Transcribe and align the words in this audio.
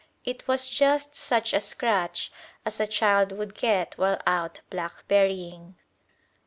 It 0.25 0.47
was 0.47 0.67
just 0.67 1.13
such 1.13 1.53
a 1.53 1.59
scratch 1.59 2.31
as 2.65 2.79
a 2.79 2.87
child 2.87 3.31
would 3.33 3.53
get 3.53 3.95
while 3.99 4.19
out 4.25 4.61
blackberrying. 4.71 5.75